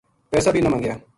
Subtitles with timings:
[0.31, 0.93] پیسا بے نہ منگیا